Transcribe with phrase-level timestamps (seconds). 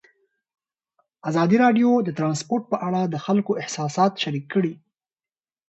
[1.29, 4.73] ازادي راډیو د ترانسپورټ په اړه د خلکو احساسات شریک کړي.